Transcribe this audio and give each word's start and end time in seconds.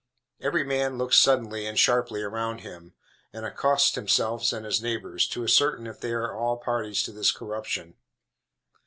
Every 0.41 0.63
man 0.63 0.97
looks 0.97 1.15
suddenly 1.15 1.67
and 1.67 1.77
sharply 1.77 2.23
around 2.23 2.61
him, 2.61 2.95
and 3.31 3.45
accosts 3.45 3.93
himself 3.93 4.51
and 4.51 4.65
his 4.65 4.81
neighbors, 4.81 5.27
to 5.27 5.43
ascertain 5.43 5.85
if 5.85 5.99
they 5.99 6.11
are 6.13 6.35
all 6.35 6.57
parties 6.57 7.03
to 7.03 7.11
this 7.11 7.31
corruption. 7.31 7.93